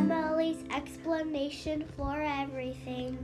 Emily's 0.00 0.64
explanation 0.74 1.84
for 1.94 2.22
everything. 2.22 3.18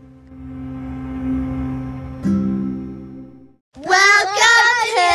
Welcome 3.78 4.76
to 4.94 5.12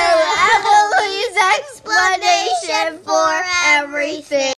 Emily's 0.56 1.38
explanation 1.60 2.98
for 3.04 3.44
everything. 3.64 4.54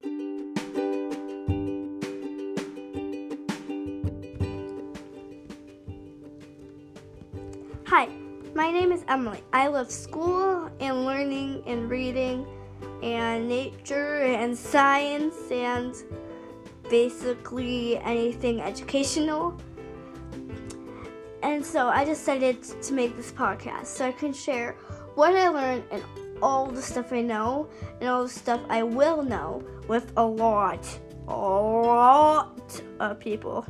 Hi, 7.86 8.08
my 8.54 8.70
name 8.70 8.92
is 8.92 9.04
Emily. 9.08 9.42
I 9.52 9.66
love 9.66 9.90
school 9.90 10.70
and 10.78 11.04
learning 11.04 11.64
and 11.66 11.90
reading 11.90 12.46
and 13.02 13.48
nature 13.48 14.20
and 14.20 14.56
science 14.56 15.34
and 15.50 15.96
basically 16.92 17.96
anything 18.00 18.60
educational. 18.60 19.56
And 21.42 21.64
so 21.64 21.86
I 21.86 22.04
decided 22.04 22.62
to 22.62 22.92
make 22.92 23.16
this 23.16 23.32
podcast 23.32 23.86
so 23.86 24.08
I 24.08 24.12
can 24.12 24.34
share 24.34 24.76
what 25.14 25.34
I 25.34 25.48
learned 25.48 25.84
and 25.90 26.02
all 26.42 26.66
the 26.66 26.82
stuff 26.82 27.10
I 27.10 27.22
know 27.22 27.66
and 27.98 28.10
all 28.10 28.24
the 28.24 28.28
stuff 28.28 28.60
I 28.68 28.82
will 28.82 29.22
know 29.22 29.64
with 29.88 30.12
a 30.18 30.22
lot, 30.22 30.86
a 31.28 31.34
lot 31.34 32.82
of 33.00 33.18
people. 33.18 33.64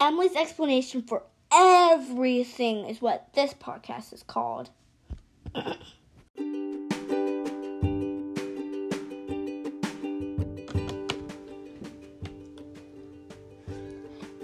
Emily's 0.00 0.34
explanation 0.34 1.02
for 1.02 1.24
everything 1.52 2.86
is 2.86 3.02
what 3.02 3.34
this 3.34 3.52
podcast 3.52 4.14
is 4.14 4.22
called. 4.22 4.70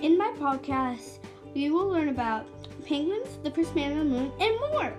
In 0.06 0.16
my 0.16 0.30
podcast, 0.38 1.18
we 1.52 1.68
will 1.68 1.88
learn 1.88 2.10
about 2.10 2.46
penguins, 2.86 3.40
the 3.42 3.50
first 3.50 3.74
man 3.74 3.90
on 3.90 3.98
the 3.98 4.04
moon, 4.04 4.30
and 4.38 4.54
more. 4.70 4.94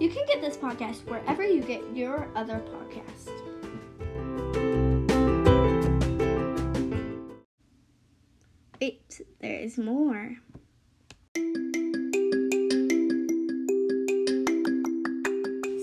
You 0.00 0.10
can 0.10 0.26
get 0.26 0.40
this 0.40 0.56
podcast 0.56 1.08
wherever 1.08 1.46
you 1.46 1.62
get 1.62 1.80
your 1.94 2.28
other 2.34 2.60
podcast. 2.74 3.30
Wait, 8.80 9.20
there 9.38 9.60
is 9.60 9.78
more. 9.78 10.34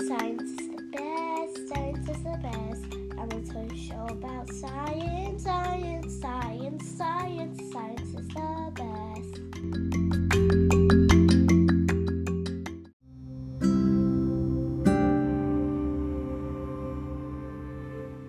Science 0.06 0.52
is 0.52 0.68
the 0.68 0.84
best, 0.92 1.70
science 1.70 2.10
is 2.10 2.24
the 2.24 2.38
best. 2.44 2.84
I'm 3.18 3.30
going 3.30 3.46
to 3.46 3.54
tell 3.54 3.66
you 3.72 3.88
show 3.88 4.06
about 4.10 4.52
science, 4.52 5.44
science, 5.44 6.20
science, 6.20 6.86
science. 6.86 6.98
Science 6.98 7.55
is 8.18 8.28
the 8.30 8.72
best. 8.76 9.40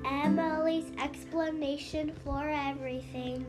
Emily's 0.05 0.91
explanation 1.03 2.13
for 2.25 2.49
everything. 2.49 3.47